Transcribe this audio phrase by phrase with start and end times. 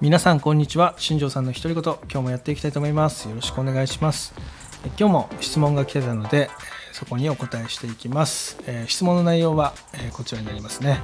[0.00, 0.94] 皆さんこんにちは。
[0.96, 1.82] 新庄さんの独り言。
[1.84, 3.28] 今日もやっていきたいと思います。
[3.28, 4.32] よろしくお願いします。
[4.98, 6.48] 今日も質問が来てたので
[6.92, 11.00] そこにお答えしていきます、えー、質問の内容は、えー、こちらになりますね、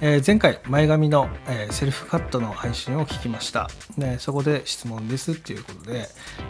[0.00, 6.06] えー、前回前髪の、えセルフカットの配信を聞きました、ね、そこで質問ですっていうことで、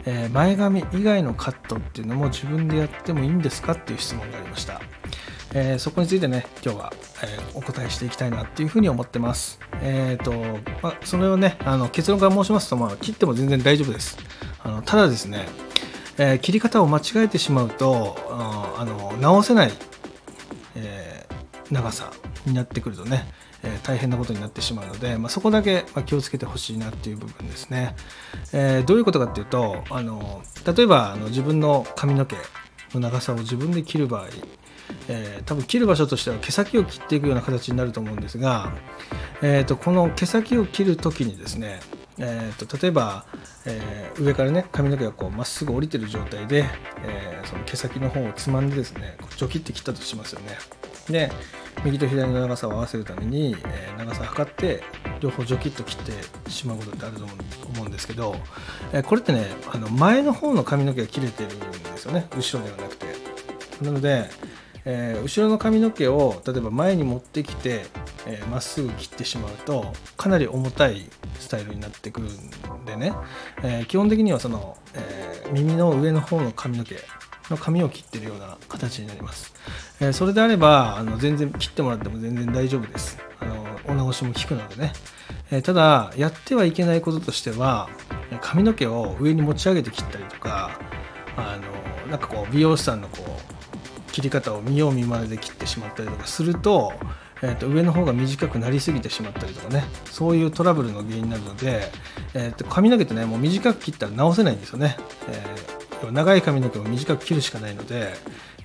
[0.07, 4.81] え前髪以外のカットっていうのも自分でやってもいいんですかっていう質問がありました。
[5.55, 6.93] えー、そこについてね今日は、
[7.23, 9.59] えー、お答えしていきたいなっていうふうに思ってます。
[9.83, 10.33] えっ、ー、と、
[10.83, 14.17] まあ、それをねあの結論から申しますと、まあ、切っても全然大丈夫です。
[14.63, 15.47] あのただですね、
[16.19, 19.73] え切り方を間違えてしまうとあの直せない、
[20.77, 21.27] え
[21.71, 22.13] 長さ
[22.47, 23.27] になってくるとね、
[23.65, 27.97] え大変なことになってしまうので、まあ、そこだけ、ま気をつけてほしいなっていう部分ですね。
[28.53, 32.37] えどういうことかっていうとあの例えばあの自分の髪の毛
[32.95, 34.29] の長さを自分で切る場合
[35.13, 38.73] えー、多分切る場所としては毛先を切っていくような形になると思うんですが、
[39.43, 41.81] えーと、この毛先を切る時にですね、
[42.19, 43.27] えーと、例えば、
[43.67, 46.65] えー、上からね髪の毛がこうまっすぐ降りてる状態で、
[47.05, 50.57] えー、その毛先の方をつまんでですねジョキって切ったとしますよね。
[51.11, 51.31] で
[51.85, 54.83] 右と左の長さを合わせるために、えー、長さを測って
[55.21, 55.99] 両方ジョキッと切っ
[56.45, 58.37] てしまうことってあると思うんですけど、
[58.93, 63.33] えー、これってねあの前の方の髪の毛が切れてるんですよね後ろではなくて。
[63.83, 64.31] なので、
[64.85, 67.85] えー、後ろの髪の毛を例えば前に持ってきて
[68.27, 71.09] ま、えー、っすぐ切ってしまうとかなり重たい
[71.39, 73.13] スタイルになってくるんでね、
[73.63, 76.97] えー、基本的にはその、え耳の上の方の髪の毛
[77.51, 79.53] の髪を切ってるような形になります、
[80.01, 83.19] えそれであればあの全然切ってもらっても全然大丈夫です。
[83.41, 84.93] あのお直しも効くのでね、
[85.51, 87.91] えただやってはいけないこととしては
[88.41, 90.79] 髪の毛を上に持ち上げて切ったりとか
[91.37, 91.59] あ
[92.05, 93.62] のなんかこう美容師さんのこう
[94.13, 96.93] 切り方を見よう見まねで切ってしまったりとかすると,、
[97.43, 101.91] えー、と上の方が短くなりすぎてしまったりとかねそういうトラブルの原因になるので、
[102.35, 104.97] えー、と髪の毛ってねもう短く切ったら直せないんですよね、
[105.29, 108.13] えー、長い髪の毛を短く切るしかないので、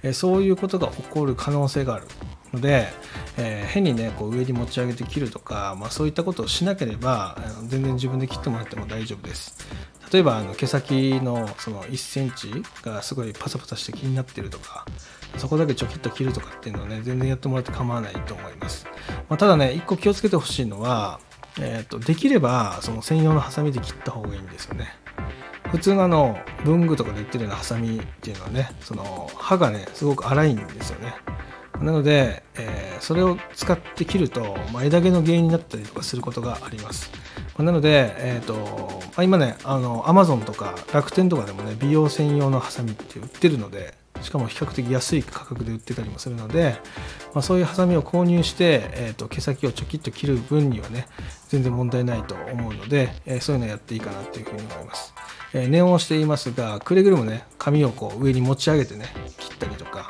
[0.03, 2.07] えー、そういうことが起こる可能性がある
[2.53, 2.87] ので、
[3.37, 7.37] えー、変にねこう上に持ち上げて切るとか、まあ、そういったことをしなければ
[7.67, 9.57] 全然自分で切ってもらっても大丈夫です。
[10.11, 12.51] 例えばあの毛先のその1センチ
[12.81, 14.85] がすごいパサパサして気になってるとか
[15.37, 18.85] そこだけちょきっと切るとかっていうのはね全然やってもらって構わないと思います、
[19.29, 21.19] まあ、ただね一個気をつけてほしいのは、
[21.59, 24.87] えーと、できればその専用のハサミで切った方がいいんですよね。
[25.71, 31.13] 普通のあの文具とかで売ってるようなハサミっていうのはねその刃がねすごく粗いんですよね。
[31.81, 37.11] なので、えー、それを使って切ると、まあ、枝毛の原因になったりとかすることがあります。
[37.59, 46.75] なので、えーと、今ねあの Amazon とか楽天とかでもね美容専用のハサミって売ってるのでしかも比較的安い価格で売ってたりもするので、
[47.33, 51.07] まあ、そういうハサミを購入して、えーと、毛先をちょきっと切る分にはね
[51.49, 55.13] 全然問題ないと思うので、えー、そういうのやっていいかなというふうに思います、
[55.53, 59.07] えー、念をしていますがくれぐれもね髪をこう上に持ち上げてね
[59.37, 60.09] 切ったりとか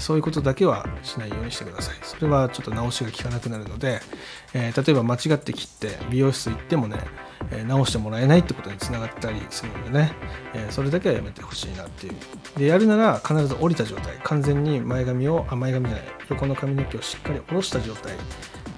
[0.00, 1.96] そういうことだけはしないようにしてください。
[2.02, 4.00] それはちょっと直しが効かなくなるので、
[4.54, 6.98] えー、例えば間違って切って美容室行ってもね、
[7.50, 10.12] え、直してもらえないってことにつながったりするのでね、
[10.54, 12.14] え、それだけはやめてほしいなっていう。
[12.58, 18.14] で、やるなら必ず降りた状態、完全に前髪を、あ、前髪じゃない、横の髪の毛をしっかり下ろした状態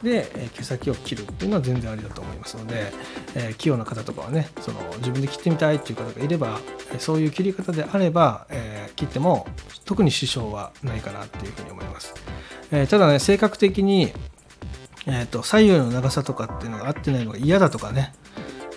[0.04, 2.92] で、毛先を切るっていうのは全然ありだと思いますので、
[3.34, 6.60] え器用な方とかはねその自分で切ってみたいっていう方がいれば
[6.98, 9.46] そういう切り方であれば、え切っても
[9.84, 12.14] 特に支障はないかなっていうふうに思います、
[12.70, 14.12] えただね性格的に、
[15.06, 18.14] えーと、左右の長さとかっていうのが合ってないのが嫌だとかね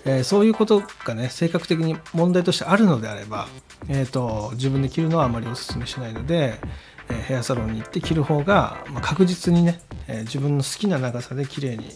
[0.05, 3.49] えー、そういうことがね性格的に問題としてあるのであれば、
[3.89, 6.61] えーと自分で切るのはあまりお勧めしないので、
[7.09, 11.89] えヘアサロンに行って切る方が、ま確実にね、え自分の好きな長さで綺麗に、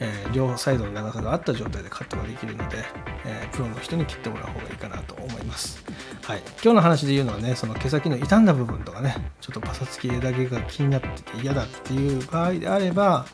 [0.00, 2.84] え両サイドの長さがあった状態でカットができるので、
[3.24, 5.84] えプロの人に切ってもらう方がいいかなと思います。
[6.22, 13.26] はい、今日の話で言うのはねその毛先の傷んだ部分とかねちょっとパサつき枝毛が気になってて嫌だっていう場合であれば、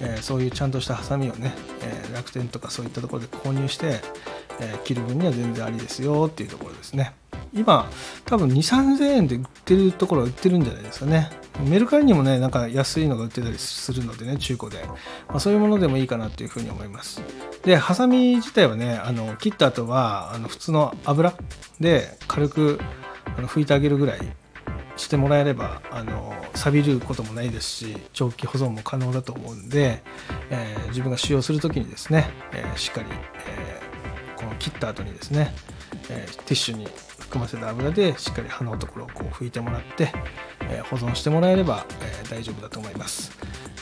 [0.00, 4.00] え、そういうちゃんとしたハサミをね、え、楽天とかそういったところで購入して、
[4.60, 7.14] え、切る分には全然ありですよっていうところですね。
[7.52, 7.88] 今
[8.24, 11.30] 多分2 3 0 0円で売ってるところは売ってるんじゃないですかね。
[11.66, 14.82] メルカリにもねなんか安いのが売ってたりするのでね中古で、
[15.28, 17.22] まあ、そういうものでもいいかなというふうに思います。
[17.64, 21.34] でハサミ自体はねあの切った後はあの普通の油
[21.80, 22.80] で軽く
[23.36, 24.20] あの拭いてあげるぐらい
[24.96, 30.02] してもらえればあの錆びることもないですし長期保存も可能だと思うんで、
[30.50, 33.08] えー、自分が使用する時にですね、えー、しっかり、
[33.46, 35.54] えー、この切った後にですね、
[36.10, 36.86] えティッシュに
[37.30, 40.12] 含ませた油でしっかり刃のところをこう拭いてもらって、
[40.68, 43.30] え保存してもらえれば、え大丈夫だと思います、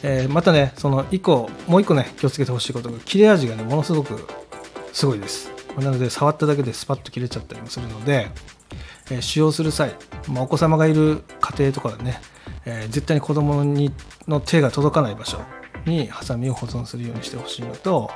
[0.03, 4.29] えまたねその1個もう1個ね気をつけてほしいことが切れ味がねものすごく
[4.93, 5.51] すごいです。
[5.79, 8.29] なので触っただけでスパッと切れちゃったりもするので、
[9.11, 9.95] えー、使用する際、
[10.29, 12.21] まあ、お子様がいる家庭とかはね、
[12.67, 13.93] えー、絶対に子供に
[14.27, 15.39] の手が届かない場所
[15.87, 18.11] にハサミを保存するようにしてほしいのと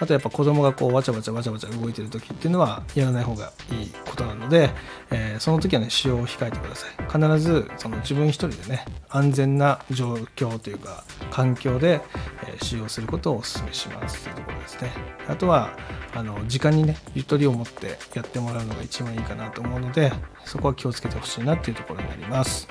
[0.00, 4.70] あとやっぱ子供がこうわちゃわちゃわちゃわちゃ動いてる時っていうのはやらない方がいいことなので、
[5.10, 6.90] えー、その時はね使用を控えてください。
[7.06, 12.00] 必ずその自分一人でね安全な状況というか環境で、
[12.46, 14.90] えー、使用することをお勧めしますというところですね。
[15.28, 15.70] あとは
[16.14, 20.10] あの時間にねゆとりを持ってやってもらうのが一番いいかなと思うので
[20.44, 22.66] そこは気をつけてほしいなっていうところになります、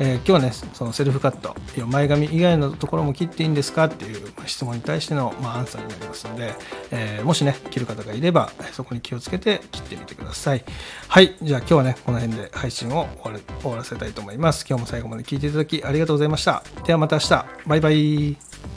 [0.00, 1.54] えー、今日はねそのセルフカット
[1.86, 6.54] 前髪以外のところも切っていいんですかっていう質問に対しての、まあ、アンサーになりますので、
[6.90, 10.64] えー、もしね切る方がいればそこに気をつけて切ってみてください。
[11.08, 11.36] はい。
[11.42, 14.66] じゃあ今日はねこの辺で配信を終わ終わらせたいと思います。
[14.68, 16.62] 今日も最後まで聞いていただきありがとうございました。
[16.84, 17.46] ではまた明日。
[17.66, 18.73] バイバイ。